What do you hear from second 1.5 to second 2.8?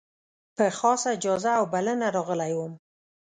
او بلنه راغلی وم.